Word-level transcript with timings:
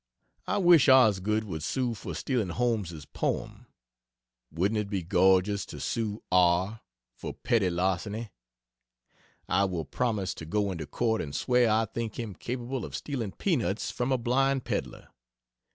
I 0.47 0.57
wish 0.57 0.89
Osgood 0.89 1.43
would 1.43 1.61
sue 1.61 1.93
for 1.93 2.15
stealing 2.15 2.49
Holmes's 2.49 3.05
poem. 3.05 3.67
Wouldn't 4.49 4.79
it 4.79 4.89
be 4.89 5.03
gorgeous 5.03 5.63
to 5.67 5.79
sue 5.79 6.23
R 6.31 6.81
for 7.13 7.35
petty 7.35 7.69
larceny? 7.69 8.31
I 9.47 9.65
will 9.65 9.85
promise 9.85 10.33
to 10.33 10.45
go 10.47 10.71
into 10.71 10.87
court 10.87 11.21
and 11.21 11.35
swear 11.35 11.69
I 11.69 11.85
think 11.85 12.17
him 12.17 12.33
capable 12.33 12.83
of 12.83 12.95
stealing 12.95 13.33
pea 13.33 13.57
nuts 13.57 13.91
from 13.91 14.11
a 14.11 14.17
blind 14.17 14.65
pedlar. 14.65 15.09